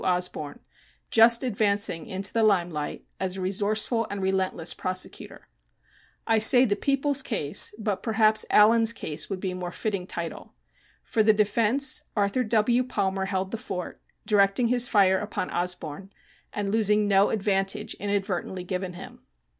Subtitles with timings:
[0.03, 0.59] Osborne,
[1.11, 5.47] just advancing into the limelight as a resourceful and relentless prosecutor.
[6.25, 10.55] I say the People's case but perhaps Allen's case would be a more fitting title.
[11.03, 12.83] For the defense Arthur W.
[12.83, 16.11] Palmer held the fort, directing his fire upon Osborne
[16.51, 19.19] and losing no advantage inadvertently given him.